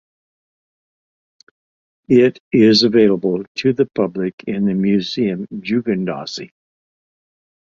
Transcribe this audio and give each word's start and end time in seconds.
It 2.07 2.39
is 2.51 2.81
available 2.81 3.43
to 3.57 3.71
the 3.71 3.85
public 3.85 4.33
in 4.47 4.65
the 4.65 4.73
Museum 4.73 5.45
Judengasse. 5.53 6.49